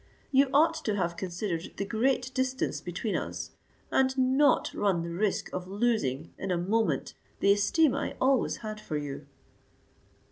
You 0.31 0.49
ought 0.51 0.73
to 0.85 0.95
have 0.95 1.15
considered 1.15 1.73
the 1.77 1.85
great 1.85 2.33
distance 2.33 2.81
between 2.81 3.15
us, 3.15 3.51
and 3.91 4.17
not 4.17 4.73
run 4.73 5.03
the 5.03 5.11
risk 5.11 5.53
of 5.53 5.67
losing 5.67 6.33
in 6.39 6.49
a 6.49 6.57
moment 6.57 7.13
the 7.39 7.51
esteem 7.51 7.93
I 7.93 8.15
always 8.19 8.57
had 8.65 8.81
for 8.81 8.97
you." 8.97 9.27